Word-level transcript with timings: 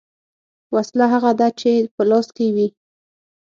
ـ 0.37 0.75
وسله 0.75 1.05
هغه 1.13 1.31
ده 1.39 1.47
چې 1.59 1.71
په 1.95 2.01
لاس 2.09 2.27
کې 2.37 2.47
وي. 2.55 2.67